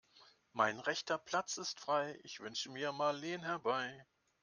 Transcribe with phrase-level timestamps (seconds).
[0.53, 4.03] Mein rechter Platz ist frei, ich wünsche mir Marleen herbei.